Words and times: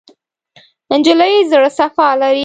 نجلۍ 0.93 1.35
زړه 1.51 1.69
صفا 1.77 2.09
لري. 2.21 2.39